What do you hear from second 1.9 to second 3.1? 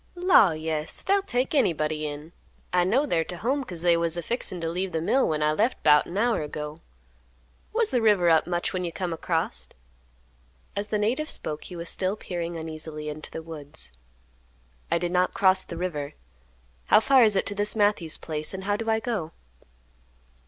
in. I know